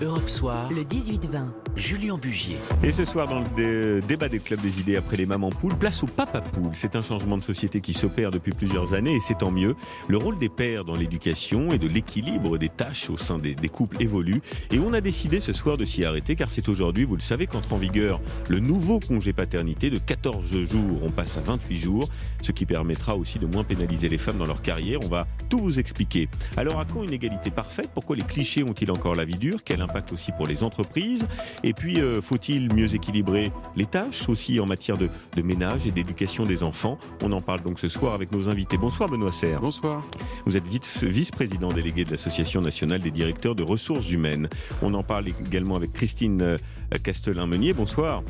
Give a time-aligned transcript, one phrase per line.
[0.00, 2.56] Europe Soir, le 18-20, Julien Bugier.
[2.84, 6.04] Et ce soir, dans le débat des clubs des idées après les mamans poules, place
[6.04, 6.70] au papa poule.
[6.74, 9.74] C'est un changement de société qui s'opère depuis plusieurs années et c'est tant mieux.
[10.06, 13.68] Le rôle des pères dans l'éducation et de l'équilibre des tâches au sein des, des,
[13.68, 14.40] couples évolue.
[14.70, 17.48] Et on a décidé ce soir de s'y arrêter car c'est aujourd'hui, vous le savez,
[17.48, 21.00] qu'entre en vigueur le nouveau congé paternité de 14 jours.
[21.02, 22.08] On passe à 28 jours,
[22.42, 25.00] ce qui permettra aussi de moins pénaliser les femmes dans leur carrière.
[25.02, 26.28] On va tout vous expliquer.
[26.56, 27.90] Alors, à quand une égalité parfaite?
[27.92, 29.58] Pourquoi les clichés ont-ils encore la vie dure?
[29.64, 31.26] Quel impact aussi pour les entreprises
[31.64, 35.90] Et puis, euh, faut-il mieux équilibrer les tâches aussi en matière de, de ménage et
[35.90, 36.98] d'éducation des enfants?
[37.22, 38.76] On en parle donc ce soir avec nos invités.
[38.76, 39.60] Bonsoir Benoît Serre.
[39.60, 40.02] Bonsoir.
[40.46, 40.66] Vous êtes
[41.02, 44.48] vice-président délégué de l'Association nationale des directeurs de ressources humaines.
[44.82, 46.56] On en parle également avec Christine euh,
[46.96, 47.72] Castelin-Meunier.
[47.72, 48.22] Bonsoir.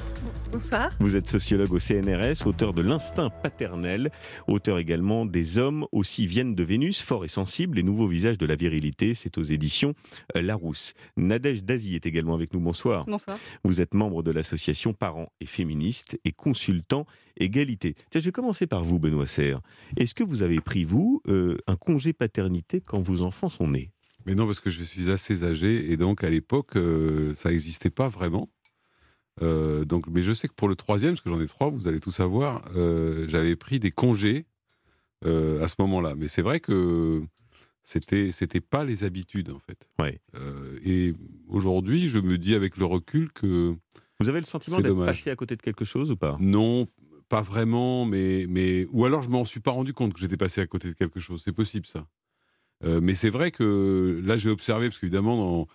[0.51, 0.91] Bonsoir.
[1.01, 4.11] Vous êtes sociologue au CNRS, auteur de L'instinct paternel,
[4.47, 8.47] auteur également des hommes aussi viennent de Vénus, forts et sensibles, les nouveaux visages de
[8.47, 9.15] la virilité.
[9.15, 9.95] C'est aux éditions
[10.37, 10.95] euh, Larousse.
[11.17, 12.61] Nadège Dazi est également avec nous.
[12.61, 13.05] Bonsoir.
[13.07, 13.39] Bonsoir.
[13.65, 17.07] Vous êtes membre de l'association Parents et Féministes et consultant
[17.39, 17.95] égalité.
[18.11, 19.61] Tiens, je vais commencer par vous, Benoît Serre.
[19.97, 23.91] Est-ce que vous avez pris, vous, euh, un congé paternité quand vos enfants sont nés?
[24.29, 27.89] Mais non, parce que je suis assez âgé et donc à l'époque, euh, ça n'existait
[27.89, 28.51] pas vraiment.
[29.41, 31.89] Euh, donc, mais je sais que pour le troisième, parce que j'en ai trois, vous
[31.89, 34.45] allez tout savoir, euh, j'avais pris des congés
[35.25, 36.15] à ce moment-là.
[36.15, 37.23] Mais c'est vrai que
[37.85, 39.89] c'était c'était pas les habitudes en fait.
[39.99, 40.21] Ouais.
[40.85, 41.15] Et
[41.49, 43.75] aujourd'hui, je me dis avec le recul que
[44.21, 46.37] vous avez le sentiment d'être passé à côté de quelque chose ou pas?
[46.39, 46.87] Non,
[47.29, 50.61] pas vraiment, mais mais ou alors je m'en suis pas rendu compte que j'étais passé
[50.61, 51.43] à côté de quelque chose.
[51.45, 52.07] C'est possible ça.
[52.85, 55.67] Euh, mais c'est vrai que là, j'ai observé parce qu'évidemment,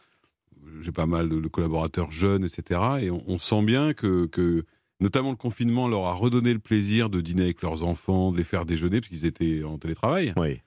[0.82, 2.80] j'ai pas mal de, de collaborateurs jeunes, etc.
[3.02, 4.64] Et on, on sent bien que, que,
[5.00, 8.44] notamment le confinement leur a redonné le plaisir de dîner avec leurs enfants, de les
[8.44, 10.34] faire déjeuner parce qu'ils étaient en télétravail.
[10.38, 10.62] Oui.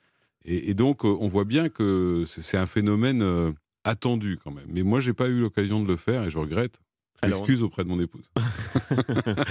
[0.44, 3.52] Et, et donc, euh, on voit bien que c'est c'est un phénomène euh,
[3.84, 4.66] attendu quand même.
[4.68, 6.78] Mais moi, j'ai pas eu l'occasion de le faire et je regrette.
[7.22, 8.30] Alors- m'excuse auprès de mon épouse.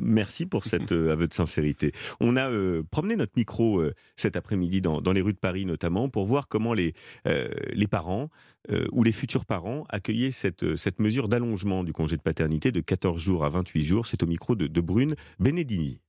[0.00, 1.92] Merci pour cet euh, aveu de sincérité.
[2.20, 5.66] On a euh, promené notre micro euh, cet après-midi dans, dans les rues de Paris
[5.66, 8.30] notamment pour voir comment les, les parents
[8.92, 13.20] ou les futurs parents accueillaient cette, cette mesure d'allongement du congé de paternité de 14
[13.20, 14.06] jours à 28 jours.
[14.06, 16.00] C'est au micro de, de Brune Benedini.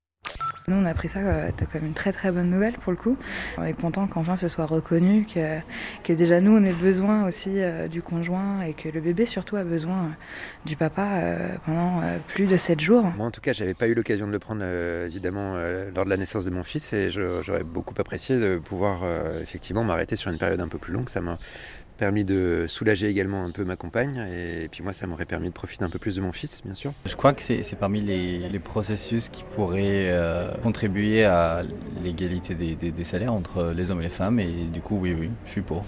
[0.70, 3.16] Nous, on a pris ça euh, comme une très très bonne nouvelle pour le coup.
[3.58, 7.88] On est content qu'enfin ce soit reconnu, que, déjà nous, on ait besoin aussi euh,
[7.88, 10.10] du conjoint et que le bébé surtout a besoin euh,
[10.66, 11.22] du papa
[11.66, 13.06] pendant plus de 7 jours.
[13.16, 14.66] Moi, en tout cas, j'avais pas eu l'occasion de le prendre
[15.06, 15.56] évidemment
[15.96, 19.04] lors de la naissance de mon fils et j'aurais beaucoup apprécié de pouvoir
[19.42, 21.08] effectivement m'arrêter sur une période un peu plus longue.
[21.98, 25.54] Permis de soulager également un peu ma compagne et, puis moi, ça m'aurait permis de
[25.54, 26.94] profiter un peu plus de mon fils, bien sûr.
[27.06, 31.64] Je crois que c'est c'est parmi les, les processus qui pourraient euh, contribuer à
[32.02, 34.40] l'égalité des, des- des salaires entre les hommes et les femmes.
[34.40, 35.84] Et du coup, oui, oui, je suis pour.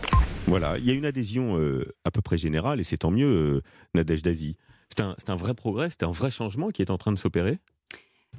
[0.48, 3.28] Voilà, il y a une adhésion euh, à peu près générale et c'est tant mieux,
[3.28, 3.62] euh,
[3.94, 4.58] Nadège Dazi.
[4.90, 7.20] C'est un, c'est un vrai progrès, c'est un vrai changement qui est en train de
[7.20, 7.60] s'opérer?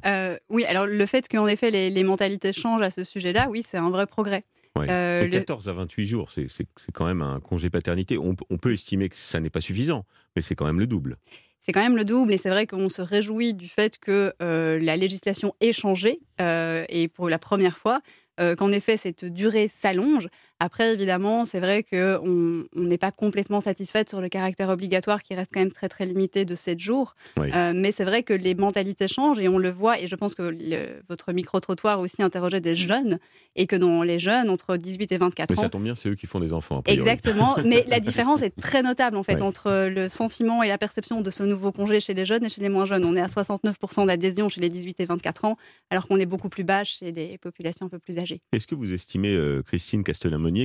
[0.07, 3.63] Euh, oui, alors le fait qu'en effet les, les mentalités changent à ce sujet-là, oui,
[3.67, 4.45] c'est un vrai progrès.
[4.81, 4.91] Ouais.
[4.91, 8.19] Euh, De le- 14 à 28 jours, c'est c'est- c'est quand même un congé paternité.
[8.19, 10.05] On, on peut estimer que ça n'est pas suffisant,
[10.37, 11.17] mais c'est quand même le double.
[11.61, 14.79] C'est quand même le double et c'est vrai qu'on se réjouit du fait que euh,
[14.81, 18.01] la législation ait changé euh, et pour la première fois
[18.41, 20.29] euh, qu'en effet cette durée s'allonge.
[20.63, 25.35] Après, évidemment, c'est vrai qu'on on n'est pas complètement satisfaite sur le caractère obligatoire qui
[25.35, 27.15] reste quand même très très limité de 7 jours.
[27.39, 27.51] Oui.
[27.55, 29.99] Euh, mais c'est vrai que les mentalités changent et on le voit.
[30.01, 33.19] Et je pense que le- votre micro-trottoir aussi interrogeait des jeunes
[33.57, 36.11] et que dans les jeunes entre 18 et 24 Mais ans, ça tombe bien, c'est
[36.11, 36.83] eux qui font des enfants.
[36.87, 41.21] Exactement, mais la différence est très notable en fait entre le sentiment et la perception
[41.23, 43.05] de ce nouveau congé chez les jeunes et chez les moins jeunes.
[43.07, 45.57] On est à 69% d'adhésion chez les 18 et 24 ans,
[45.91, 48.41] alors qu'on est beaucoup plus bas chez les populations un peu plus âgées.
[48.53, 50.05] Est-ce que vous estimez, euh, Christine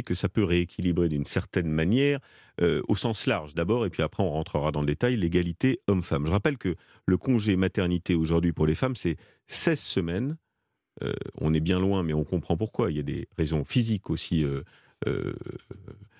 [0.03, 2.19] Que ça peut rééquilibrer d'une certaine manière,
[2.61, 6.25] euh, au sens large d'abord, et puis après on rentrera dans le détail, l'égalité homme-femme
[6.25, 6.75] Je rappelle que
[7.05, 10.37] le congé maternité aujourd'hui pour les femmes, c'est 16 semaines.
[11.03, 12.89] Euh, on est bien loin, mais on comprend pourquoi.
[12.89, 15.33] Il y a des raisons physiques aussi euh,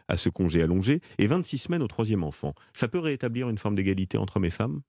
[0.07, 2.53] à ce congé allongé, et 26 semaines au troisième enfant.
[2.73, 4.81] Ça peut rétablir une forme d'égalité entre hommes et femmes?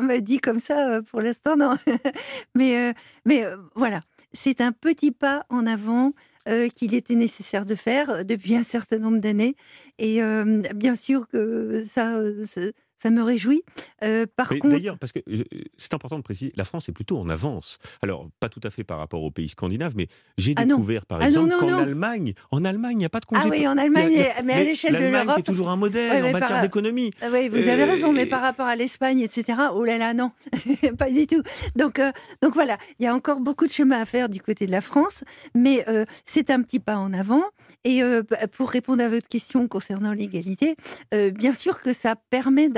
[0.00, 1.74] M'a dit comme ça pour l'instant, non.
[2.54, 2.94] mais
[3.24, 3.44] mais
[3.74, 4.02] voilà,
[4.32, 6.12] c'est un petit pas en avant
[6.48, 9.54] euh, qu'il était nécessaire de faire euh, depuis un certain nombre d'années.
[9.98, 12.44] Et euh, bien sûr que ça, euh,
[13.00, 13.62] ça, me réjouit.
[14.04, 15.44] Euh, par contre, d'ailleurs, parce que euh,
[15.76, 17.78] c'est important de préciser, la France est plutôt en avance.
[18.02, 20.08] Alors, pas tout à fait par rapport aux pays scandinaves, mais
[20.38, 21.78] j'ai Ah découvert, par Ah exemple, qu'en.
[21.78, 23.42] Allemagne, en Allemagne, il n'y a pas de congé.
[23.44, 26.22] Ah oui, en a- Allemagne, a- mais à l'échelle de l'Europe- est toujours un modèle
[26.22, 27.10] Ouais, en matière par- d'économie.
[27.22, 29.98] Ah oui, vous avez Euh, raison, mais et- par rapport à l'Espagne, etc., oh là
[29.98, 30.30] là, non,
[30.98, 31.42] pas du tout.
[31.76, 32.12] Donc, euh,
[32.42, 34.80] donc voilà, il y a encore beaucoup de chemin à faire du côté de la
[34.80, 35.24] France,
[35.54, 37.42] mais euh, c'est un petit pas en avant.
[37.84, 40.76] Et euh, pour répondre à votre question concernant l'égalité,
[41.14, 42.68] euh, bien sûr que ça permet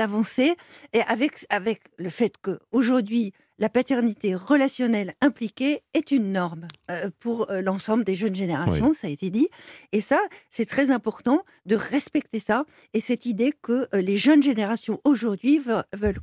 [0.93, 7.49] et avec, avec le fait qu'aujourd'hui, la paternité relationnelle impliquée est une norme euh, pour
[7.49, 9.47] euh, l'ensemble des jeunes générations, ça a été dit.
[9.91, 10.19] Et ça,
[10.49, 15.59] c'est très important de respecter ça et cette idée que euh, les jeunes générations aujourd'hui
[15.59, 16.19] veulent,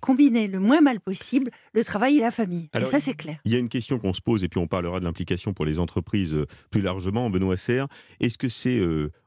[0.00, 2.68] combiner le moins mal possible le travail et la famille.
[2.72, 3.38] Alors, et ça, c'est clair.
[3.44, 5.64] Il y a une question qu'on se pose, et puis on parlera de l'implication pour
[5.64, 6.36] les entreprises
[6.70, 7.30] plus largement.
[7.30, 7.88] Benoît Serre,
[8.20, 8.80] est-ce que c'est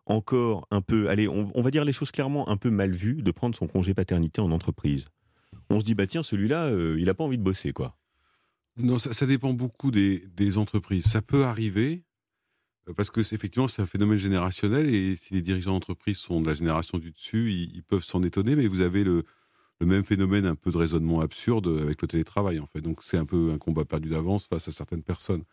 [0.05, 3.21] encore un peu, allez, on, on va dire les choses clairement, un peu mal vu
[3.21, 5.05] de prendre son congé paternité en entreprise?
[5.69, 7.97] On se dit, bah tiens, celui-là, euh, il n'a pas envie de bosser, quoi.
[8.77, 11.05] Non, ça, ça dépend beaucoup des, des entreprises.
[11.05, 12.03] Ça peut arriver,
[12.87, 16.41] euh, parce que c'est effectivement c'est un phénomène générationnel, et si les dirigeants d'entreprise sont
[16.41, 19.23] de la génération du dessus, ils, ils peuvent s'en étonner, mais vous avez le,
[19.79, 22.81] le même phénomène un peu de raisonnement absurde avec le télétravail, en fait.
[22.81, 25.43] Donc c'est un peu un combat perdu d'avance face à certaines personnes.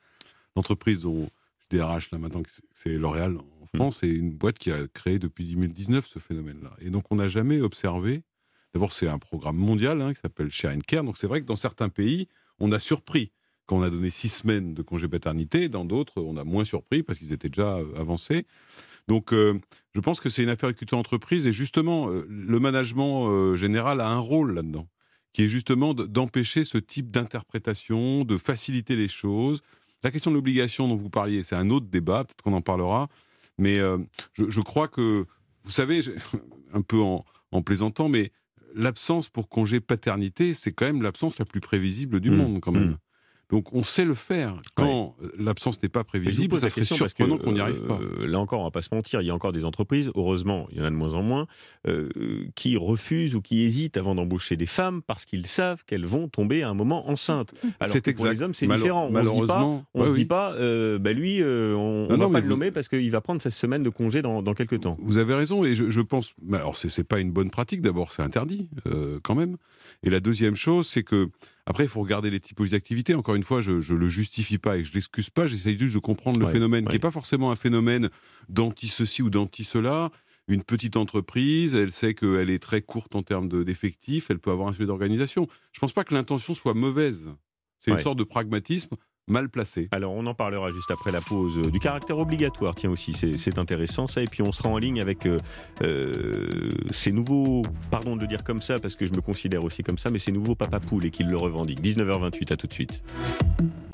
[0.55, 1.29] L'entreprise dont
[1.71, 5.19] je DRH là maintenant, c'est- c'est L'Oréal en France, c'est une boîte qui a créé
[5.19, 6.77] depuis 2019 ce phénomène-là.
[6.81, 8.23] Et donc on n'a jamais observé.
[8.75, 11.05] D'abord, c'est un programme mondial hein, qui s'appelle Share and Care.
[11.05, 12.29] Donc c'est vrai que dans certains pays,
[12.59, 13.31] on a surpris
[13.67, 15.69] quand on a donné six semaines de congé paternité.
[15.69, 18.47] Dans d'autres, on a moins surpris parce qu'ils étaient déjà euh, avancés.
[19.07, 19.59] Donc, euh,
[19.95, 24.01] je pense que c'est une affaire de culture entreprise et justement, euh, le management général
[24.01, 24.89] a un rôle là-dedans,
[25.33, 29.63] qui est justement de- d'empêcher ce type d'interprétation, de faciliter les choses.
[30.03, 33.09] La question de l'obligation dont vous parliez, c'est un autre débat, peut-être qu'on en parlera,
[33.57, 33.77] mais
[34.35, 35.27] je, crois que,
[35.63, 36.01] vous savez,
[36.75, 38.33] un peu en plaisantant, mais
[38.75, 42.73] l'absence pour congé paternité, c'est quand même l'absence la plus prévisible du Mmh, monde, quand
[42.73, 42.91] même.
[42.91, 42.99] mmh.
[43.51, 44.55] Donc, on sait le faire.
[44.75, 47.13] Quand euh, l'absence n'est pas Mais je vous prévisible, pose ça la serait question parce
[47.13, 47.99] que, surprenant qu'on n'y arrive pas.
[48.01, 50.67] euh, là encore, on va pas se mentir, il y a encore des entreprises, heureusement,
[50.73, 51.47] il y en a de moins en moins,
[51.87, 52.09] euh,
[52.55, 56.63] qui refusent ou qui hésitent avant d'embaucher des femmes parce qu'ils savent qu'elles vont tomber
[56.63, 57.53] à un moment enceintes.
[57.81, 59.05] Alors C'est que pour les hommes, c'est différent.
[59.05, 60.25] On se dit pas, malheureusement, on ouais, se dit oui.
[60.27, 63.43] pas euh, bah lui, on, non, va pas le vous- nommer parce qu'il va prendre
[63.43, 64.97] 16 semaines de congé dans, dans quelques temps.
[65.01, 66.35] Vous avez raison, et je, je pense.
[66.43, 67.83] mais Alors, c'est pas une bonne pratique.
[67.83, 69.57] D'abord, c'est interdit, euh, quand même.
[70.05, 71.31] Et la deuxième chose, c'est que
[71.67, 73.15] après, il faut regarder les typologies d'activités.
[73.15, 75.47] Encore une fois, je, je le justifie pas et je l'excuse pas.
[75.47, 78.11] J'essaye juste de comprendre le Ouais, phénomène, qui n'est pas forcément un phénomène
[78.51, 80.11] d'anti ceci ou d'anti cela.
[80.47, 84.51] Une petite entreprise, elle sait qu'elle est très courte en termes de- d'effectifs, elle peut
[84.51, 85.49] avoir un sujet d'organisation.
[85.73, 87.31] Je pense pas que l'intention soit mauvaise.
[87.81, 89.89] C'est une sorte de pragmatisme mal placé.
[89.91, 91.59] Alors, on en parlera juste après la pause.
[91.59, 94.23] euh, Du caractère obligatoire, tiens aussi, c'est intéressant ça.
[94.23, 95.39] Et puis, on sera en ligne avec euh,
[95.83, 96.43] euh,
[96.91, 100.11] ces nouveaux, pardon de dire comme ça, parce que je me considère aussi comme ça,
[100.11, 101.81] mais ces nouveaux papapoules et qu'ils le revendiquent.
[101.81, 103.03] 19h28, à tout de suite.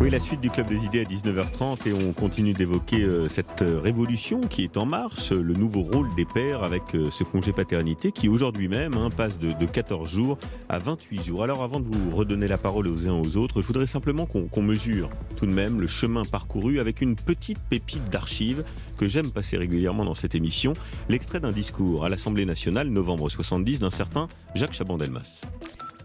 [0.00, 4.40] Oui, la suite du Club des idées à 19h30 et on continue d'évoquer cette révolution
[4.40, 8.66] qui est en marche, le nouveau rôle des pères avec ce congé paternité qui aujourd'hui
[8.66, 10.38] même hein, passe de, de 14 jours
[10.70, 11.44] à 28 jours.
[11.44, 14.62] Alors avant de vous redonner la parole aux uns aux autres, je voudrais simplement qu'on
[14.62, 18.64] mesure tout de même le chemin parcouru avec une petite pépite d'archives
[18.98, 20.74] que j'aime passer régulièrement dans cette émission,
[21.08, 25.42] l'extrait d'un discours à l'Assemblée nationale, novembre 70, d'un certain Jacques Chaban-Delmas.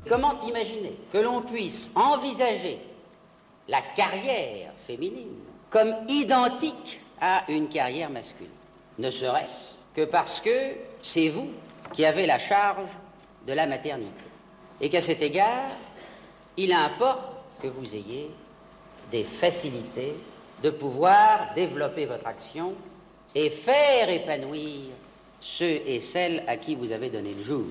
[0.08, 2.80] Comment imaginer que l'on puisse envisager
[3.68, 5.36] la carrière féminine
[5.70, 8.50] comme identique à une carrière masculine?
[9.00, 11.50] Ne serait-ce que parce que c'est vous
[11.94, 12.90] qui avez la charge
[13.48, 14.12] de la maternité.
[14.82, 15.72] Et qu'à cet égard,
[16.58, 18.32] il importe que vous ayez
[19.12, 20.14] des facilités
[20.64, 22.74] de pouvoir développer votre action
[23.34, 24.92] et faire épanouir
[25.42, 27.66] ceux et celles à qui vous avez donné le jour.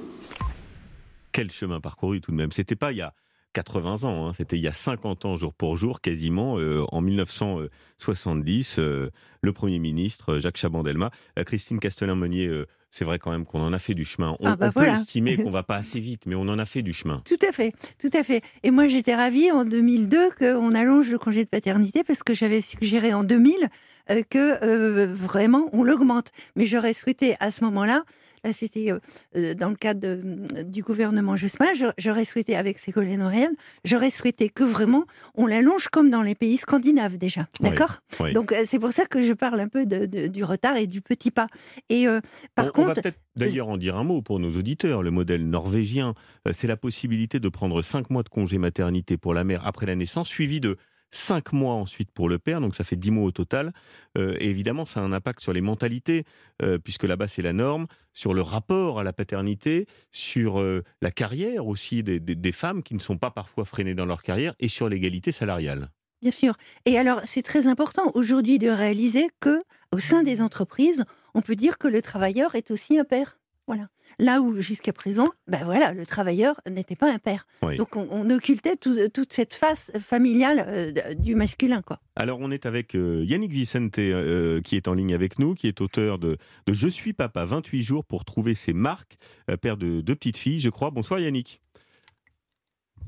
[1.32, 2.52] Quel chemin parcouru tout de même.
[2.52, 3.12] C'était pas il y a
[3.54, 7.00] 80 ans, hein, c'était il y a 50 ans jour pour jour quasiment, euh, en
[7.00, 9.10] 1970, euh,
[9.40, 11.10] le Premier ministre euh, Jacques Chaban-Delmas,
[11.46, 12.64] Christine Castellin-Meunier,
[12.94, 14.36] c'est vrai quand même qu'on en a fait du chemin.
[14.38, 16.64] On, Ah bah on peut estimer qu'on va pas assez vite, mais on en a
[16.64, 17.22] fait du chemin.
[17.24, 18.40] Tout à fait, tout à fait.
[18.62, 22.60] Et moi, j'étais ravie en 2002 qu'on allonge le congé de paternité parce que j'avais
[22.60, 23.68] suggéré en 2000
[24.10, 26.30] euh, que euh, vraiment on l'augmente.
[26.54, 28.04] Mais j'aurais souhaité à ce moment-là, là
[28.52, 28.98] c'était euh,
[29.36, 31.66] euh, dans le cadre de- du gouvernement Jospin,
[31.98, 33.50] j'aurais souhaité avec Ségolène Royal,
[33.84, 37.48] j'aurais souhaité que vraiment on l'allonge comme dans les pays scandinaves déjà.
[37.60, 38.00] D'accord?
[38.32, 40.86] Donc euh, c'est pour ça que je parle un peu de- de- du retard et
[40.86, 41.46] du petit pas.
[41.88, 42.20] Et euh,
[42.54, 45.02] par on, on contre, va peut-être d'ailleurs en dire un mot pour nos auditeurs.
[45.02, 46.14] Le modèle norvégien,
[46.48, 49.86] euh, c'est la possibilité de prendre 5 mois de congé maternité pour la mère après
[49.86, 50.76] la naissance, suivi de
[51.10, 53.72] cinq mois ensuite pour le père, donc ça fait dix mois au total.
[54.18, 56.24] Euh, évidemment, ça a un impact sur les mentalités,
[56.62, 61.10] euh, puisque là-bas c'est la norme, sur le rapport à la paternité, sur euh, la
[61.10, 64.68] carrière aussi des, des femmes qui ne sont pas parfois freinées dans leur carrière, et
[64.68, 65.90] sur l'égalité salariale.
[66.22, 66.54] Bien sûr.
[66.86, 71.54] Et alors, c'est très important aujourd'hui de réaliser que, au sein des entreprises, on peut
[71.54, 73.38] dire que le travailleur est aussi un père.
[73.66, 73.88] Voilà.
[74.18, 77.46] Là où jusqu'à présent, ben voilà, le travailleur n'était pas un père.
[77.78, 81.82] Donc on, occultait toute cette face familiale euh, du masculin.
[81.82, 81.98] Quoi.
[82.16, 85.68] Alors on est avec euh, Yannick Vicente euh, qui est en ligne avec nous, qui
[85.68, 86.36] est auteur de,
[86.70, 89.16] Je suis papa, 28 jours pour trouver ses marques,
[89.60, 90.90] père de deux petites filles, je crois.
[90.90, 91.60] Bonsoir Yannick.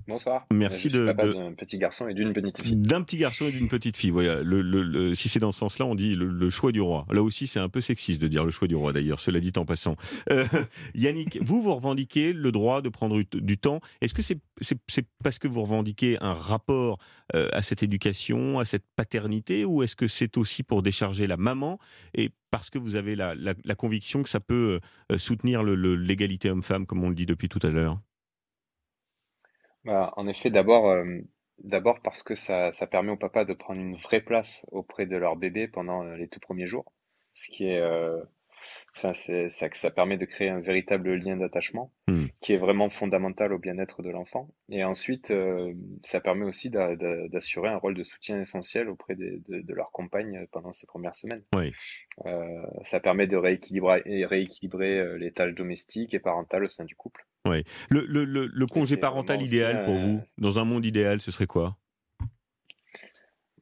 [0.08, 0.46] Bonsoir.
[0.52, 2.76] Merci de, d'un petit garçon et d'une petite fille.
[2.76, 4.10] D'un petit garçon et d'une petite fille.
[4.10, 4.40] Voilà.
[4.42, 7.06] Le, si c'est dans ce sens-là, on dit le, choix du roi.
[7.10, 8.92] Là aussi, c'est un peu sexiste de dire le choix du roi.
[8.92, 9.96] D'ailleurs, cela dit en passant.
[10.30, 10.46] Euh,
[10.94, 13.80] Yannick, vous vous revendiquez le droit de prendre du temps.
[14.00, 16.98] Est-ce que c'est c'est parce que vous revendiquez un rapport
[17.34, 21.36] euh, à cette éducation, à cette paternité, ou est-ce que c'est aussi pour décharger la
[21.36, 21.78] maman
[22.14, 24.80] et parce que vous avez la, la conviction que ça peut
[25.12, 27.98] euh, soutenir l'égalité homme-femme, comme on le dit depuis tout à l'heure?
[29.86, 31.20] Bah, en effet, d'abord, euh,
[31.58, 35.16] d'abord parce que ça, ça permet aux papas de prendre une vraie place auprès de
[35.16, 36.92] leur bébé pendant euh, les tout premiers jours,
[37.34, 38.20] ce qui est, euh,
[38.96, 42.26] enfin, c'est, ça, ça permet de créer un véritable lien d'attachement hmm.
[42.40, 44.48] qui est vraiment fondamental au bien-être de l'enfant.
[44.70, 45.32] Et ensuite,
[46.02, 50.72] ça permet aussi d'assurer un rôle de soutien essentiel auprès de, de, leur compagne pendant
[50.72, 51.44] ces premières semaines.
[51.54, 51.72] Oui.
[52.82, 57.24] ça permet de rééquilibrer, rééquilibrer les tâches domestiques et parentales au sein du couple.
[57.46, 57.64] Ouais.
[57.88, 61.76] Le, le, le, congé parental idéal pour vous, dans un monde idéal, ce serait quoi?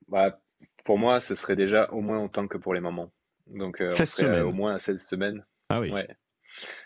[0.09, 0.41] Bah,
[0.85, 3.13] Pour moi, ce serait déjà au moins autant que pour les mamans.
[3.47, 4.43] Donc, euh, semaines.
[4.43, 5.45] au moins 16 semaines.
[5.69, 5.91] Ah oui.
[5.91, 6.09] Ouais.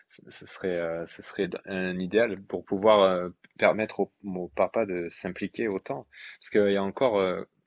[0.07, 3.29] Ce serait, euh, ce serait un idéal pour pouvoir euh,
[3.59, 4.11] permettre au,
[4.57, 6.07] papa de s'impliquer autant.
[6.41, 7.23] Parce qu'il y a encore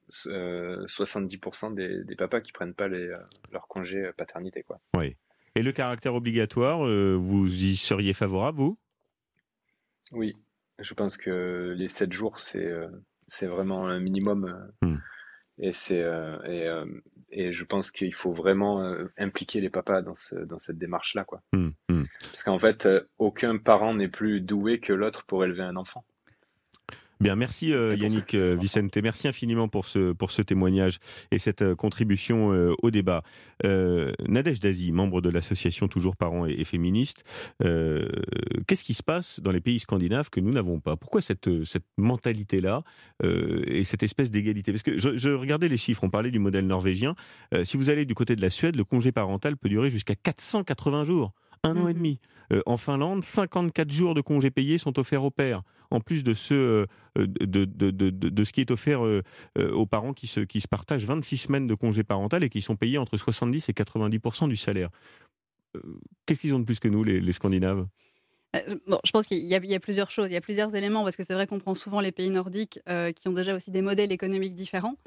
[0.09, 3.13] 70% des, des, papas qui prennent pas les,
[3.51, 4.63] leur congé paternité.
[4.63, 4.79] Quoi.
[4.97, 5.15] Oui.
[5.55, 8.79] Et le caractère obligatoire, vous y seriez favorable, vous?
[10.11, 10.35] Oui,
[10.79, 12.87] je pense que les 7 jours, c'est euh,
[13.27, 14.71] c'est vraiment un minimum.
[14.81, 14.97] Euh, hmm.
[15.57, 16.67] Et, c'est, euh, et,
[17.29, 21.23] et, je pense qu'il faut vraiment impliquer les papas dans, ce, dans cette démarche-là.
[21.23, 21.43] Quoi.
[21.53, 22.05] Hmm, hmm.
[22.23, 22.89] Parce qu'en fait,
[23.19, 26.03] aucun parent n'est plus doué que l'autre pour élever un enfant.
[27.21, 30.97] Bien, merci euh, Yannick euh, Vicente, merci infiniment pour ce, pour ce témoignage
[31.29, 32.47] et cette euh, contribution
[32.81, 33.21] au débat.
[33.63, 37.23] Nadège Dazi, membre de l'association Toujours Parents et, Féministes,
[37.59, 40.95] qu'est-ce qui se passe dans les pays scandinaves que nous n'avons pas?
[40.95, 42.81] Pourquoi cette, cette mentalité-là
[43.23, 44.71] et cette espèce d'égalité?
[44.71, 47.13] Parce que je, je, regardais les chiffres, on parlait du modèle norvégien.
[47.63, 51.03] si vous allez du côté de la Suède, le congé parental peut durer jusqu'à 480
[51.03, 52.19] jours un an et demi.
[52.51, 56.33] Euh, en Finlande, 54 jours de congés payés sont offerts aux pères, en plus de,
[56.33, 59.23] ce, euh, de, de, de, ce qui est offert euh,
[59.55, 62.75] aux parents qui se, qui se partagent 26 semaines de congés parental et qui sont
[62.75, 64.89] payés entre 70 et 90% du salaire.
[66.25, 67.87] Qu'est-ce qu'ils ont de plus que nous, les, Scandinaves?
[68.85, 71.15] Bon, je pense qu'il y, y, a plusieurs choses, il y a plusieurs éléments, parce
[71.15, 72.81] que c'est vrai qu'on prend souvent les pays nordiques
[73.15, 74.97] qui ont déjà aussi des modèles économiques différents.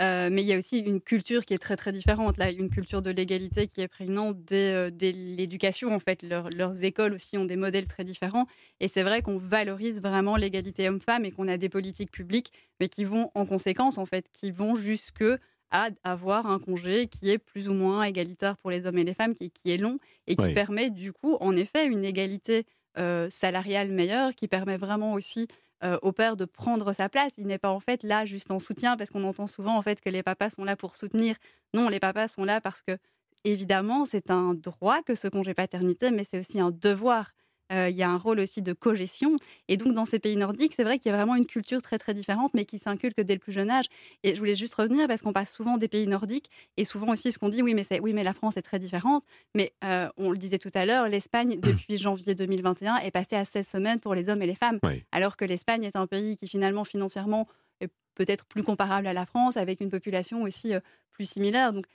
[0.00, 2.38] Euh, mais il y a aussi une culture qui est très très différente.
[2.38, 5.92] Là, une culture de l'égalité qui est prégnante dès, euh, l'éducation.
[5.94, 8.46] En fait, leurs écoles aussi ont des modèles très différents.
[8.80, 12.88] Et c'est vrai qu'on valorise vraiment l'égalité homme-femme et qu'on a des politiques publiques, mais
[12.88, 15.24] qui vont en conséquence, en fait, qui vont jusque
[15.70, 19.14] à avoir un congé qui est plus ou moins égalitaire pour les hommes et les
[19.14, 22.64] femmes, qui, qui est long et qui permet du coup, en effet, une égalité
[22.98, 25.46] euh, salariale meilleure, qui permet vraiment aussi
[25.84, 27.34] euh, au père de prendre sa place.
[27.38, 30.00] Il n'est pas en fait là juste en soutien parce qu'on entend souvent en fait
[30.00, 31.36] que les papas sont là pour soutenir.
[31.74, 32.98] Non, les papas sont là parce que
[33.44, 37.32] évidemment c'est un droit que ce congé paternité, mais c'est aussi un devoir.
[37.72, 39.36] Euh, il y a un rôle aussi de cogestion.
[39.68, 41.98] Et donc, dans ces pays nordiques, c'est vrai qu'il y a vraiment une culture très,
[41.98, 43.84] très différente, mais qui s'inculque dès le plus jeune âge.
[44.24, 47.30] Et je voulais juste revenir parce qu'on passe souvent des pays nordiques et souvent aussi
[47.32, 49.24] ce qu'on dit, oui, mais, oui, mais la France est très différente.
[49.54, 53.44] Mais euh, on le disait tout à l'heure, l'Espagne, depuis janvier 2021, est passée à
[53.44, 54.80] 16 semaines pour les hommes et les femmes.
[55.12, 57.46] Alors que l'Espagne est un pays qui, finalement, financièrement,
[57.80, 60.80] est peut-être plus comparable à la France, avec une population aussi euh,
[61.12, 61.72] plus similaire.
[61.72, 61.86] Donc,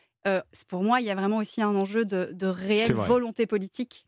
[0.69, 4.07] pour moi, il y a vraiment aussi un enjeu de, de réelle volonté politique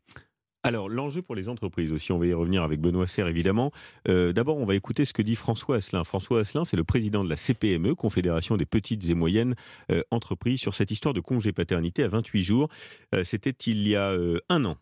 [0.68, 3.72] alors, l'enjeu pour les entreprises aussi, on va y revenir avec Benoît Serre évidemment.
[4.10, 6.04] Euh, d'abord, on va écouter ce que dit François Asselin.
[6.04, 9.56] François Asselin, c'est le président de la CPME, Confédération des petites et moyennes
[9.92, 12.68] euh, entreprises, sur cette histoire de congé paternité à 28 jours.
[13.16, 14.12] Euh, c'était il y a
[14.50, 14.76] un an.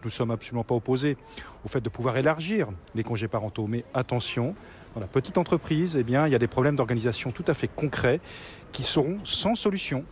[0.00, 1.16] Nous ne sommes absolument pas opposés
[1.64, 4.56] au fait de pouvoir élargir les congés parentaux, mais attention,
[4.94, 8.20] dans la petite entreprise, eh il y a des problèmes d'organisation tout à fait concrets
[8.72, 10.04] qui seront sans solution.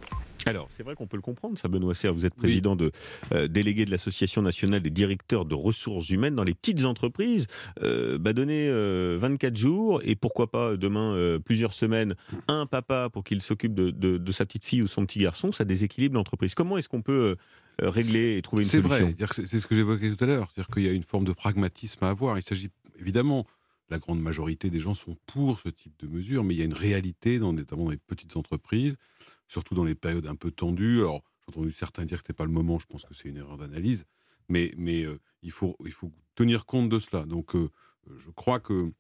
[0.46, 2.14] Alors, c'est vrai qu'on peut le comprendre, ça, Benoît Serre.
[2.14, 2.92] Vous êtes président de,
[3.32, 7.46] euh, délégué de l'Association nationale des directeurs de ressources humaines dans les petites entreprises.
[7.82, 12.14] Euh, bah, donner 24 jours et pourquoi pas demain plusieurs semaines,
[12.48, 15.64] un papa pour qu'il s'occupe de, de, sa petite fille ou son petit garçon, ça
[15.64, 16.54] déséquilibre l'entreprise.
[16.54, 17.36] Comment est-ce qu'on peut
[17.78, 19.14] régler et trouver une solution?
[19.18, 20.50] C'est vrai, c'est ce que j'évoquais tout à l'heure.
[20.54, 22.38] C'est-à-dire qu'il y a une forme de pragmatisme à avoir.
[22.38, 23.46] Il s'agit évidemment
[23.90, 26.64] la grande majorité des gens sont pour ce type de mesures, mais il y a
[26.64, 28.96] une réalité, dans, notamment dans les petites entreprises,
[29.50, 31.00] surtout dans les périodes un peu tendues.
[31.00, 33.28] Alors, j'ai entendu certains dire que ce n'était pas le moment, je pense que c'est
[33.28, 34.06] une erreur d'analyse,
[34.48, 37.24] mais, mais euh, il, faut, il faut tenir compte de cela.
[37.24, 37.68] Donc, euh,
[38.16, 38.92] je crois que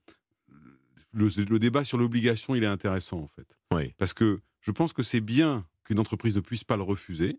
[1.12, 3.46] le, débat sur l'obligation, il est intéressant, en fait.
[3.72, 3.94] Oui.
[3.96, 7.38] Parce que je pense que c'est bien qu'une entreprise ne puisse pas le refuser.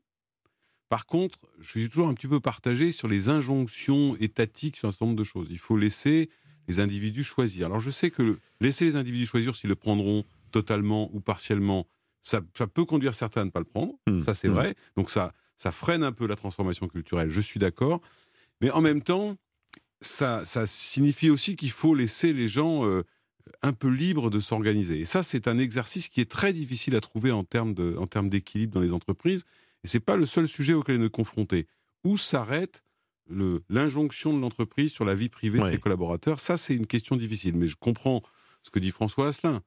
[0.87, 4.91] Par contre, je suis toujours un petit peu partagé sur les injonctions étatiques sur un
[4.91, 5.47] certain nombre de choses.
[5.49, 6.29] Il faut laisser
[6.67, 7.67] les individus choisir.
[7.67, 11.87] Alors je sais que laisser les individus choisir s'ils le prendront totalement ou partiellement,
[12.21, 14.23] ça, peut conduire certains à ne pas le prendre, mmh.
[14.23, 14.53] ça c'est mmh.
[14.53, 14.75] vrai.
[14.95, 18.01] Donc ça, ça freine un peu la transformation culturelle, je suis d'accord.
[18.61, 19.35] Mais en même temps,
[20.01, 23.03] ça, ça signifie aussi qu'il faut laisser les gens euh,
[23.61, 24.99] un peu libres de s'organiser.
[24.99, 27.73] Et ça, c'est un exercice qui est très difficile à trouver en termes
[28.29, 29.45] d'équilibre dans les entreprises.
[29.83, 31.67] Et c'est pas le seul sujet auquel on est confronté.
[32.03, 32.83] Où s'arrête
[33.69, 37.55] l'injonction de l'entreprise sur la vie privée de ses collaborateurs, ça c'est une question difficile.
[37.55, 38.21] Mais je comprends
[38.63, 39.61] ce que dit François Asselin.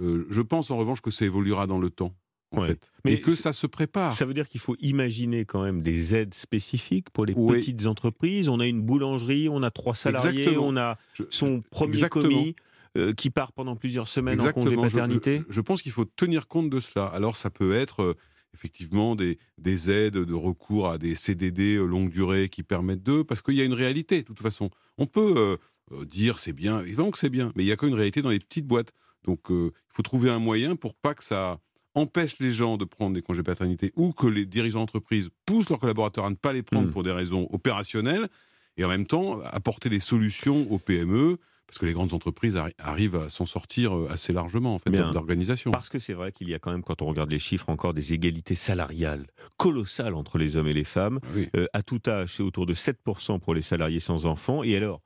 [0.00, 2.14] Euh, je pense en revanche que ça évoluera dans le temps.
[2.52, 2.90] En fait.
[3.04, 4.12] Mais et que ça se prépare.
[4.12, 8.48] Ça veut dire qu'il faut imaginer quand même des aides spécifiques pour les petites entreprises.
[8.48, 12.56] On a une boulangerie, on a trois salariés, on a son premier commis.
[12.98, 16.48] Euh, qui part pendant plusieurs semaines en congé maternité je, je pense qu'il faut tenir
[16.48, 17.04] compte de cela.
[17.04, 18.16] Alors ça peut être euh,
[18.54, 23.24] effectivement des, des, aides de recours à des CDD euh, longue durée qui permettent d'eux,
[23.24, 24.70] parce qu'il y a une réalité, de toute façon.
[24.98, 25.56] On peut euh,
[25.92, 27.98] euh, dire c'est bien, évidemment que c'est bien, mais il y a quand même une
[27.98, 28.92] réalité dans les petites boîtes.
[29.24, 31.58] Donc il faut trouver un moyen pour pas que ça
[31.94, 35.80] empêche les gens de prendre des congés paternité ou que les dirigeants d'entreprise poussent leurs
[35.80, 36.92] collaborateurs à ne pas les prendre mmh.
[36.92, 38.28] pour des raisons opérationnelles
[38.76, 41.38] et en même temps apporter des solutions aux PME
[41.70, 45.70] parce que les grandes entreprises arrivent à s'en sortir euh, assez largement en fait d'organisation.
[45.70, 47.94] Parce que c'est vrai qu'il y a quand même, quand on regarde les chiffres, encore
[47.94, 51.20] des égalités salariales colossales entre les hommes et les femmes.
[51.22, 54.64] Ah euh, à tout âge, c'est autour de 7% pour les salariés sans enfants.
[54.64, 55.00] Et alors,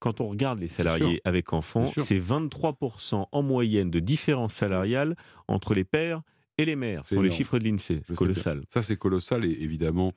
[0.00, 5.14] quand on regarde les salariés avec enfants, c'est 23% en moyenne de différence salariale
[5.46, 6.22] entre les pères
[6.58, 7.04] et les mères.
[7.04, 8.02] Ce sont les chiffres de l'INSEE.
[8.16, 8.62] Colossal.
[8.68, 10.12] Ça, c'est colossal et évidemment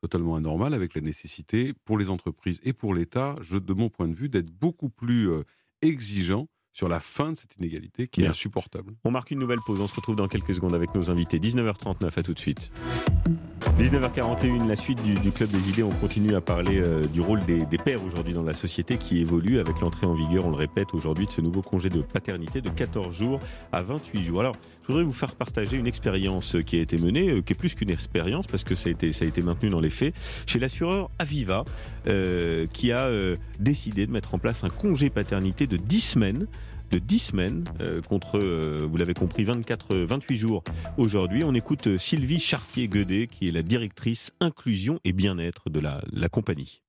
[0.00, 4.14] totalement anormal avec la nécessité pour les entreprises et pour l'État, de mon point de
[4.14, 5.42] vue, d'être beaucoup plus euh,
[5.82, 8.92] exigeant sur la fin de cette inégalité qui est insupportable.
[9.02, 11.38] On marque une nouvelle pause, on se retrouve dans quelques secondes avec nos invités.
[11.38, 12.70] 19h39, à tout de suite.
[13.78, 15.82] 19h41, la suite du, Club des idées.
[15.82, 19.58] On continue à parler euh, du rôle des, pères aujourd'hui dans la société qui évolue
[19.58, 22.68] avec l'entrée en vigueur, on le répète aujourd'hui, de ce nouveau congé de paternité de
[22.68, 23.40] 14 jours
[23.72, 24.40] à 28 jours.
[24.40, 27.56] Alors, je voudrais vous faire partager une expérience qui a été menée, euh, qui est
[27.56, 30.14] plus qu'une expérience parce que ça a, été, ça a été maintenu dans les faits,
[30.46, 31.64] chez l'assureur Aviva,
[32.06, 33.10] euh, qui a
[33.60, 36.46] décidé de mettre en place un congé paternité de 10 semaines
[36.90, 40.64] de 10 semaines euh, contre, euh, vous l'avez compris, 24, 28 jours
[40.96, 41.44] aujourd'hui.
[41.44, 46.82] On écoute euh, Sylvie Chartier-Guedet, qui est la directrice inclusion et bien-être de la compagnie.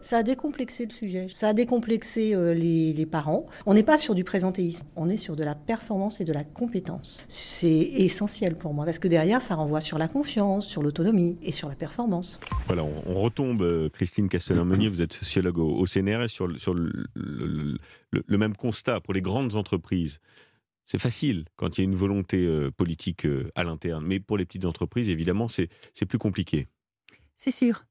[0.00, 3.46] Ça a décomplexé le sujet, ça a décomplexé euh, les, parents.
[3.66, 6.44] On n'est pas sur du présentéisme, on est sur de la performance et de la
[6.44, 7.24] compétence.
[7.28, 11.52] C'est essentiel pour moi parce que derrière, ça renvoie sur la confiance, sur l'autonomie et
[11.52, 12.40] sur la performance.
[12.66, 17.78] Voilà, on, retombe, euh, Christine Castelin-Meunier, vous êtes sociologue au, au CNRS, sur, sur le,
[18.28, 20.18] même constat pour les grandes entreprises.
[20.84, 24.44] C'est facile quand il y a une volonté euh, politique à l'interne, mais pour les
[24.44, 25.68] petites entreprises, évidemment, c'est
[26.06, 26.66] plus compliqué.
[27.34, 27.84] C'est sûr.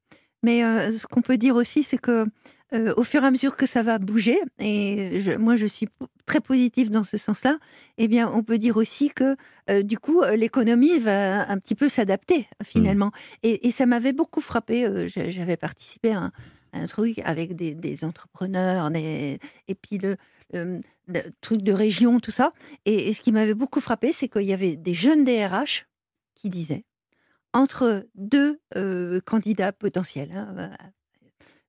[0.45, 2.27] Mais euh, ce qu'on peut dire aussi, c'est que
[2.71, 5.87] euh, au fur et à mesure que ça va bouger, et moi je suis
[6.27, 7.57] très positive dans ce sens-là,
[7.97, 9.35] eh bien on peut dire aussi que
[9.71, 13.07] euh, du coup l'économie va un petit peu s'adapter finalement.
[13.43, 13.47] Mmh.
[13.63, 15.07] Et, ça m'avait beaucoup frappé.
[15.07, 16.31] J'avais participé à
[16.73, 19.39] un, truc avec des, entrepreneurs, et
[19.81, 20.15] puis le,
[21.41, 22.53] truc de région, tout ça.
[22.85, 25.87] et ce qui m'avait beaucoup frappé, c'est qu'il y avait des jeunes DRH
[26.35, 26.85] qui disaient
[27.55, 30.53] entre deux euh, candidats potentiels hein,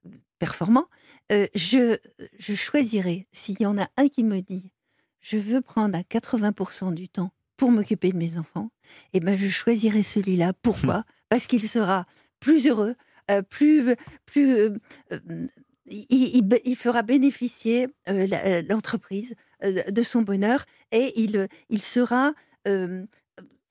[0.05, 0.89] euh, performants,
[1.31, 1.97] euh, je,
[2.39, 4.73] je choisirai, s'il y en a un qui me dit,
[5.21, 8.71] je veux prendre à 80% du temps pour m'occuper de mes enfants,
[9.13, 10.53] et eh ben je choisirai celui-là.
[10.61, 11.05] Pourquoi?
[11.29, 12.05] Parce qu'il sera
[12.41, 12.97] plus heureux,
[13.49, 13.95] plus,
[14.27, 14.71] plus,
[15.87, 17.89] il, fera bénéficier
[18.69, 22.35] l'entreprise de son bonheur et il, il sera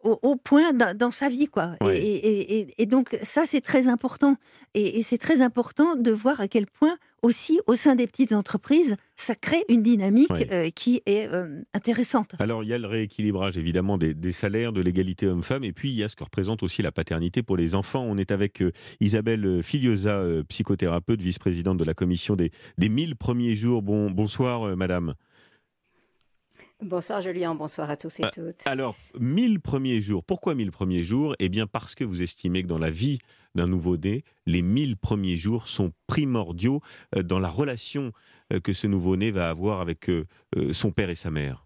[0.05, 1.75] au, point dans, sa vie, quoi.
[1.91, 4.37] Et, donc ça, c'est très important.
[4.73, 8.97] Et, c'est très important de voir à quel point aussi, au sein des petites entreprises,
[9.15, 12.35] ça crée une dynamique euh, qui est euh, intéressante.
[12.37, 15.95] Alors, il y a le rééquilibrage, évidemment, des, salaires, de l'égalité homme-femme, et puis il
[15.95, 18.03] y a ce que représente aussi la paternité pour les enfants.
[18.03, 23.55] On est avec euh, Isabelle Filiosa, psychothérapeute, vice-présidente de la commission des, des 1000 premiers
[23.55, 23.81] jours.
[23.81, 25.15] Bon, bonsoir, madame.
[26.81, 28.61] Bonsoir Julien, bonsoir à tous et toutes.
[28.65, 30.25] Alors, 1000 premiers jours.
[30.25, 31.33] Pourquoi 1000 premiers jours?
[31.39, 33.19] Eh bien parce que vous estimez que dans la vie
[33.55, 36.81] d'un nouveau-né, les 1000 premiers jours sont primordiaux
[37.15, 38.11] euh, dans la relation
[38.51, 40.25] euh, que ce nouveau-né va avoir avec euh,
[40.73, 41.64] son père et sa mère.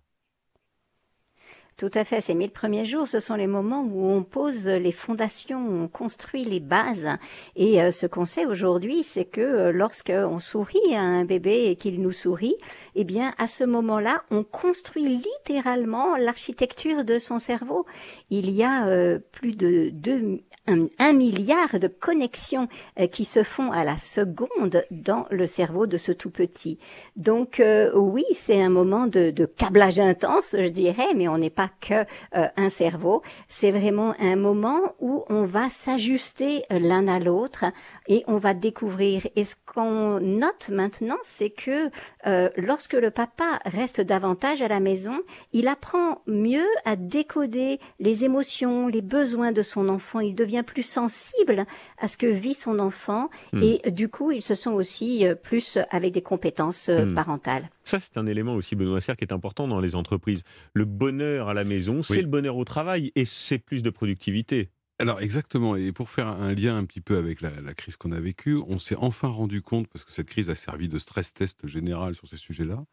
[1.79, 2.19] Tout à fait.
[2.19, 6.43] Ces mille premiers jours, ce sont les moments où on pose les fondations, on construit
[6.43, 7.07] les bases.
[7.55, 11.69] Et euh, ce qu'on sait aujourd'hui, c'est que euh, lorsque on sourit à un bébé
[11.69, 12.57] et qu'il nous sourit,
[12.95, 17.85] eh bien, à ce moment-là, on construit littéralement l'architecture de son cerveau.
[18.29, 22.67] Il y a euh, plus de deux, un, milliard de connexions
[23.11, 26.77] qui se font à la seconde dans le cerveau de ce tout petit.
[27.15, 27.61] Donc,
[27.95, 32.05] oui, c'est un moment de, de câblage intense, je dirais, mais on n'est pas que
[32.35, 33.21] euh, un cerveau.
[33.47, 37.65] C'est vraiment un moment où on va s'ajuster euh, l'un à l'autre
[38.07, 39.27] et on va découvrir.
[39.35, 41.89] Et ce qu'on note maintenant, c'est que
[42.27, 45.19] euh, lorsque le papa reste davantage à la maison,
[45.53, 50.19] il apprend mieux à décoder les émotions, les besoins de son enfant.
[50.19, 51.65] Il devient plus sensible
[51.97, 53.61] à ce que vit son enfant hmm.
[53.63, 57.13] et du coup, il se sent aussi plus avec des compétences hmm.
[57.13, 57.69] parentales.
[57.83, 60.43] Ça, c'est un élément aussi, Benoît Serre, qui est important dans les entreprises.
[60.73, 64.69] Le bonheur à la maison, c'est le bonheur au travail et c'est plus de productivité.
[65.01, 68.19] Alors exactement, et pour faire un lien un petit peu avec la, crise qu'on a
[68.19, 71.65] vécue, on s'est enfin rendu compte, parce que cette crise a servi de stress test
[71.67, 72.83] général sur ces sujets-là,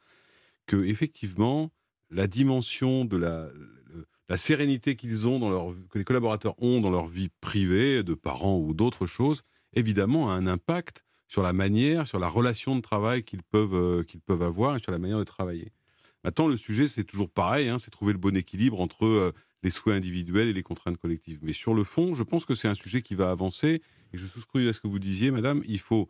[0.67, 1.73] que effectivement
[2.11, 3.49] la dimension de la,
[4.29, 8.15] la sérénité qu'ils ont dans leur, que les collaborateurs ont dans leur vie privée, de
[8.15, 9.43] parents ou d'autres choses,
[9.75, 14.03] évidemment a un impact sur la manière, sur la relation de travail qu'ils peuvent, euh,
[14.03, 15.73] qu'ils peuvent avoir et sur la manière de travailler.
[16.25, 19.71] Maintenant, le sujet, c'est toujours pareil, hein, c'est trouver le bon équilibre entre euh, les
[19.71, 21.41] souhaits individuels et les contraintes collectives.
[21.43, 23.83] Mais sur le fond, je pense que c'est un sujet qui va avancer.
[24.13, 26.09] Et je souscris à ce que vous disiez, madame, il faut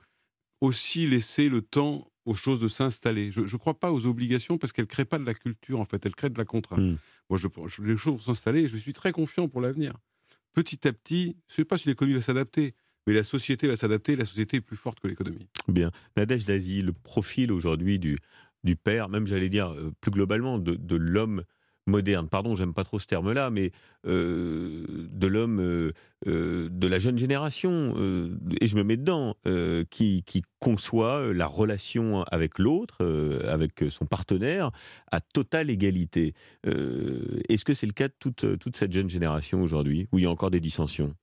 [0.61, 3.31] aussi laisser le temps aux choses de s'installer.
[3.31, 5.85] Je ne crois pas aux obligations parce qu'elles ne créent pas de la culture, en
[5.85, 6.81] fait, elles créent de la contrainte.
[6.81, 6.97] Hmm.
[7.31, 9.95] Moi, je, les choses vont s'installer je suis très confiant pour l'avenir.
[10.53, 12.75] Petit à petit, je ne sais pas si l'économie va s'adapter,
[13.07, 15.49] mais la société va s'adapter, la société est plus forte que l'économie.
[15.69, 15.91] Bien.
[16.17, 18.17] Nadège d'Asie, le profil aujourd'hui du,
[18.65, 21.45] du père, même j'allais dire euh, plus globalement, de l'homme
[21.87, 22.29] moderne.
[22.29, 23.71] Pardon, j'aime pas trop ce terme-là, mais
[24.07, 25.93] euh, de l'homme euh,
[26.25, 27.95] de la jeune génération,
[28.61, 29.37] et je me mets dedans,
[29.91, 33.05] qui, qui, conçoit la relation avec l'autre,
[33.47, 34.71] avec son partenaire,
[35.13, 36.35] à totale égalité.
[36.65, 40.27] Est-ce que c'est le cas de toute, toute cette jeune génération aujourd'hui, où il y
[40.27, 41.15] a encore des dissensions?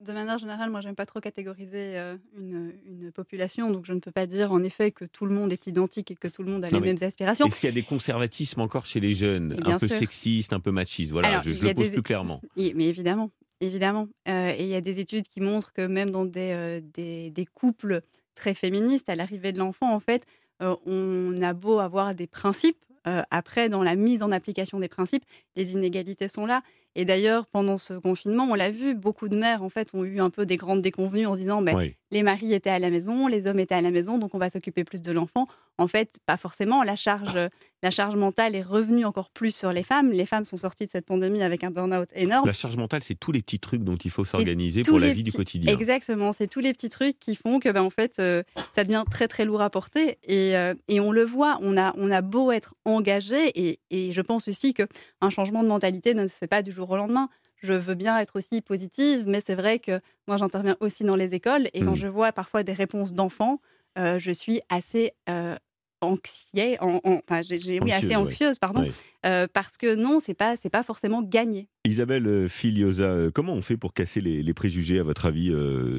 [0.00, 2.72] De manière générale, moi, j'aime pas trop catégoriser euh, une,
[3.12, 6.10] population, donc je ne peux pas dire en effet que tout le monde est identique
[6.10, 7.46] et que tout le monde a les mêmes aspirations.
[7.46, 10.70] Est-ce qu'il y a des conservatismes encore chez les jeunes, un peu sexistes, un peu
[10.70, 11.12] machistes?
[11.12, 12.40] Voilà, je, le pose plus clairement.
[12.56, 13.30] Mais évidemment,
[13.60, 14.08] évidemment.
[14.28, 17.46] Euh, et il y a des études qui montrent que même dans des, euh, des,
[17.52, 18.02] couples
[18.34, 20.24] très féministes, à l'arrivée de l'enfant, en fait,
[20.60, 25.24] on a beau avoir des principes, après, dans la mise en application des principes,
[25.56, 26.62] les inégalités sont là.
[26.94, 30.20] Et d'ailleurs, pendant ce confinement, on l'a vu, beaucoup de mères en fait ont eu
[30.20, 33.28] un peu des grandes déconvenues en se disant ben, les maris étaient à la maison,
[33.28, 35.46] les hommes étaient à la maison, donc on va s'occuper plus de l'enfant.
[35.78, 36.82] En fait, pas forcément.
[36.82, 37.38] La charge,
[37.82, 40.10] la charge mentale est revenue encore plus sur les femmes.
[40.10, 42.46] Les femmes sont sorties de cette pandémie avec un burn-out énorme.
[42.46, 45.22] La charge mentale, c'est tous les petits trucs dont il faut s'organiser pour la vie
[45.22, 45.72] du quotidien.
[45.72, 48.42] Exactement, c'est tous les petits trucs qui font que, ben, en fait, euh,
[48.74, 50.18] ça devient très très lourd à porter.
[50.22, 54.12] Et, euh, et, on le voit, on a, on a beau être engagé, et, et
[54.12, 57.28] je pense aussi qu'un changement de mentalité ne se fait pas du jour au lendemain
[57.62, 61.34] je veux bien être aussi positive, mais c'est vrai que moi j'interviens aussi dans les
[61.34, 61.96] écoles et quand mmh.
[61.96, 63.60] je vois parfois des réponses d'enfants,
[63.98, 65.56] euh, je suis assez euh,
[66.02, 68.84] anxieuse, enfin, j'ai, oui, assez anxieuse, pardon,
[69.24, 71.68] euh, parce que non, c'est pas c'est pas forcément gagné.
[71.84, 75.54] Isabelle Filiosa, comment on fait pour casser les, préjugés, à votre avis,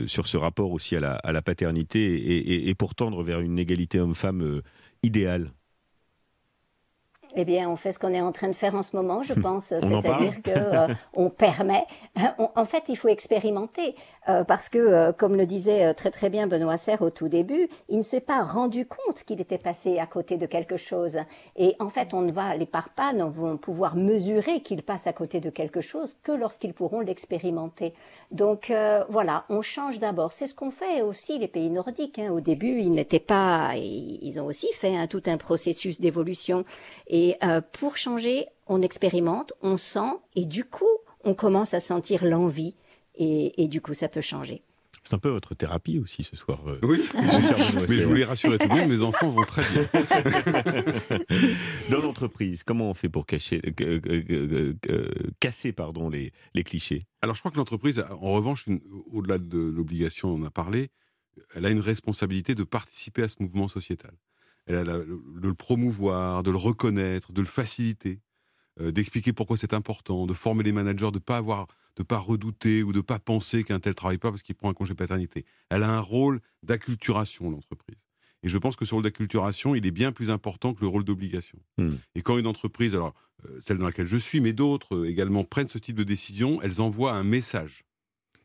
[0.07, 3.59] sur ce rapport aussi à la, à la paternité et, et, pour tendre vers une
[3.59, 4.61] égalité homme-femme
[5.01, 5.51] idéale?
[7.35, 9.33] Eh bien, on fait ce qu'on est en train de faire en ce moment, je
[9.33, 9.65] pense.
[9.65, 11.85] C'est-à-dire que euh, on permet.
[12.37, 13.95] en fait, il faut expérimenter.
[14.29, 17.27] Euh, parce que, euh, comme le disait euh, très très bien Benoît Serre au tout
[17.27, 21.17] début, il ne s'est pas rendu compte qu'il était passé à côté de quelque chose.
[21.57, 25.41] Et en fait, on ne va, les parpas vont pouvoir mesurer qu'il passe à côté
[25.41, 27.93] de quelque chose que lorsqu'ils pourront l'expérimenter.
[28.31, 28.71] Donc
[29.09, 30.33] voilà, on change d'abord.
[30.33, 32.17] C'est ce qu'ont fait aussi les pays nordiques.
[32.17, 32.31] Hein.
[32.31, 36.65] Au début, ils n'étaient pas, ils ont aussi fait hein, tout un processus d'évolution.
[37.07, 37.37] Et
[37.73, 40.85] pour changer, on expérimente, on sent, et du coup,
[41.23, 42.75] on commence à sentir l'envie
[43.15, 44.63] et, du coup, ça peut changer.
[45.03, 46.61] C'est un peu votre thérapie aussi ce soir.
[46.65, 49.83] Euh, oui, mais je voulais rassurer tout le monde, mes enfants vont très bien.
[51.91, 54.73] Dans l'entreprise, comment on fait pour cacher, euh,
[55.41, 57.05] casser pardon, les, les, clichés?
[57.21, 58.65] Alors je crois que l'entreprise, en revanche,
[59.11, 60.89] au-delà de l'obligation, on en a parlé,
[61.53, 64.13] elle a une responsabilité de participer à ce mouvement sociétal.
[64.65, 68.21] Elle a de le promouvoir, de le reconnaître, de le faciliter,
[68.79, 72.83] euh, d'expliquer pourquoi c'est important, de former les managers, de pas avoir de pas redouter
[72.83, 75.45] ou de pas penser qu'un tel travaille pas parce qu'il prend un congé paternité.
[75.69, 77.97] Elle a un rôle d'acculturation, l'entreprise.
[78.43, 81.05] Et je pense que ce rôle d'acculturation, il est bien plus important que le rôle
[81.05, 81.59] d'obligation.
[81.77, 81.91] Hmm.
[82.15, 83.13] Et quand une entreprise, alors
[83.45, 86.61] euh, celle dans laquelle je suis, mais d'autres euh, également prennent ce type de décision,
[86.61, 87.85] elles envoient un message.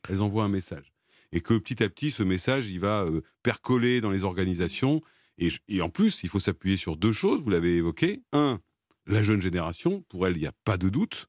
[0.09, 0.93] Elles envoient un message.
[1.33, 5.03] Et que petit à petit, ce message, il va euh, percoler dans les organisations.
[5.37, 8.23] Et, et en plus, il faut s'appuyer sur deux choses, vous l'avez évoqué.
[8.33, 8.61] Un,
[9.07, 11.29] la jeune génération, pour elle, il n'y a pas de doute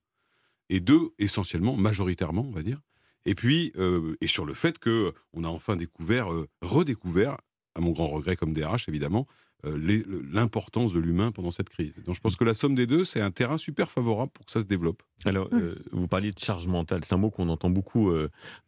[0.69, 2.81] et deux, essentiellement, majoritairement, on va dire.
[3.25, 7.37] Et puis, euh, et sur le fait que on a enfin découvert, euh, redécouvert,
[7.75, 9.27] à mon grand regret comme DRH évidemment,
[9.65, 11.93] euh, l'importance de l'humain pendant cette crise.
[12.05, 14.51] Donc je pense que la somme des deux, c'est un terrain super favorable pour que
[14.51, 15.03] ça se développe.
[15.25, 15.49] Alors,
[15.91, 18.09] vous parliez de charge mentale, c'est un mot qu'on entend beaucoup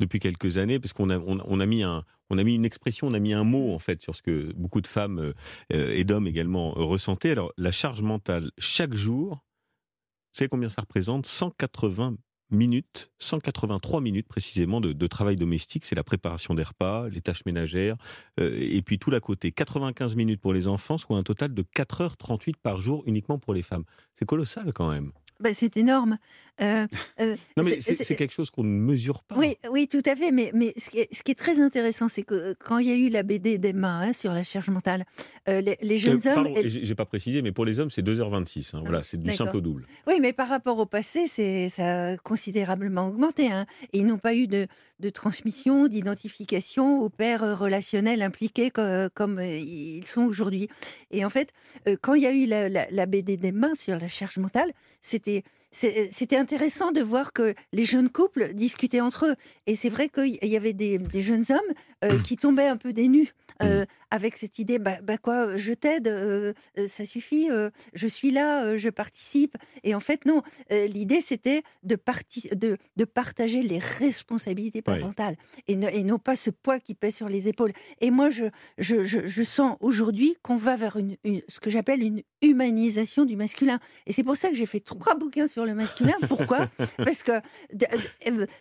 [0.02, 3.08] depuis quelques années, parce qu'on a, on, a mis un, on a mis une expression,
[3.08, 5.34] on a mis un mot en fait sur ce que beaucoup de femmes
[5.70, 7.32] et d'hommes également ressentaient.
[7.32, 9.42] Alors, la charge mentale, chaque jour,
[10.34, 11.26] vous savez combien ça représente?
[11.26, 12.16] 180
[12.52, 15.86] minutes, 183 minutes précisément de, travail domestique.
[15.86, 17.96] C'est la préparation des repas, les tâches ménagères,
[18.40, 19.52] euh, et puis tout l'à côté.
[19.52, 23.64] 95 minutes pour les enfants, soit un total de 4h38 par jour uniquement pour les
[23.64, 23.84] femmes.
[24.16, 25.12] C'est colossal quand même.
[25.42, 26.18] Bah, c'est énorme.
[26.62, 26.86] Euh,
[27.20, 29.36] euh, non, mais c'est quelque chose qu'on ne mesure pas.
[29.38, 30.32] Oui, oui, tout à fait.
[30.32, 33.10] Mais, mais ce, qui est, très intéressant, c'est que euh, quand il y a eu
[33.10, 35.06] la BD d'Emma hein, sur la charge mentale,
[35.48, 36.36] les, jeunes hommes.
[36.36, 38.76] Pardon, j'ai pas précisé, mais pour les hommes, c'est 2h26.
[38.76, 39.86] Hein, voilà, c'est du simple au double.
[40.08, 43.52] Oui, mais par rapport au passé, ça a considérablement augmenté.
[43.52, 44.68] Hein, et ils n'ont pas eu de,
[45.00, 50.68] de transmission, d'identification aux pères relationnels impliqués comme, comme ils sont aujourd'hui.
[51.10, 51.52] Et en fait,
[52.02, 55.31] quand il y a eu la, la, la BD d'Emma sur la charge mentale, c'était
[55.72, 59.36] c'était intéressant de voir que les jeunes couples discutaient entre eux.
[59.68, 62.24] Et c'est vrai qu'il y avait des, jeunes hommes euh, mmh.
[62.24, 66.54] qui tombaient un peu dénus euh, avec cette idée, bah, bah quoi, je t'aide, euh,
[66.88, 67.50] ça suffit,
[67.94, 69.58] je suis là, je participe.
[69.84, 71.98] Et en fait, non, l'idée c'était de,
[72.54, 75.36] de, de, partager les responsabilités parentales
[75.68, 77.72] et, et, non pas ce poids qui pèse sur les épaules.
[78.00, 78.46] Et moi, je,
[78.78, 81.16] je, je, sens aujourd'hui qu'on va vers une,
[81.48, 83.80] ce que j'appelle une humanisation du masculin.
[84.08, 86.14] Et c'est pour ça que j'ai fait trois bouquins sur le masculin.
[86.28, 86.70] Pourquoi?
[86.98, 87.34] Parce que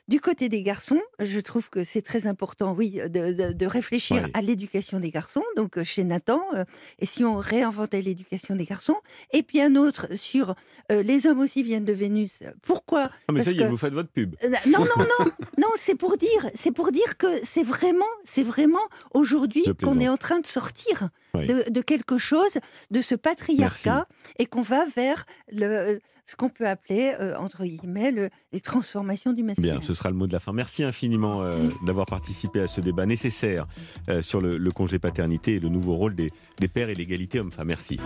[0.08, 4.42] du côté des garçons, je trouve que c'est très important, oui, de, de réfléchir à
[4.42, 6.64] l'éducation des garçons, donc euh, chez Nathan, euh,
[6.98, 8.96] et si on réinventait l'éducation des garçons,
[9.33, 10.55] et puis un autre sur
[10.90, 12.42] euh, les hommes aussi viennent de Vénus.
[12.62, 13.11] Pourquoi?
[13.29, 14.35] Non mais ça y est, vous faites votre pub.
[14.66, 18.79] non, non, non, non, c'est pour dire, c'est pour dire que c'est vraiment, c'est vraiment
[19.12, 22.59] aujourd'hui qu'on est en train de sortir de, quelque chose,
[22.90, 24.07] de ce patriarcat,
[24.38, 29.74] et qu'on va vers le, ce qu'on peut appeler, entre guillemets, les transformations du masculin.
[29.74, 30.53] Bien, ce sera le mot de la fin.
[30.53, 31.42] Merci infiniment
[31.85, 33.66] d'avoir participé à ce débat nécessaire
[34.20, 37.69] sur le, le congé paternité et le nouveau rôle des, des pères et l'égalité homme-femme.
[37.69, 37.99] Merci.